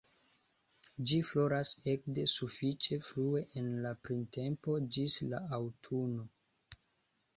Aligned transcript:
Ĝi 1.09 1.17
floras 1.27 1.73
ekde 1.93 2.23
sufiĉe 2.31 2.99
frue 3.09 3.43
en 3.61 3.69
la 3.87 3.93
printempo 4.07 4.81
ĝis 4.97 5.19
la 5.35 5.43
aŭtuno. 5.59 6.27